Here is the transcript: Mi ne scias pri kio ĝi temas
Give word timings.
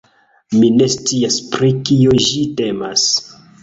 Mi 0.61 0.71
ne 0.77 0.87
scias 0.93 1.39
pri 1.53 1.71
kio 1.93 2.19
ĝi 2.27 2.45
temas 2.61 3.09